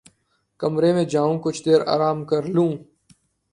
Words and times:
کمرے 0.59 0.91
میں 0.95 1.03
جاؤ 1.13 1.31
کچھ 1.43 1.61
دیر 1.65 1.81
آرام 1.93 2.19
کر 2.29 2.43
لوں 2.55 2.71
لو 2.71 2.83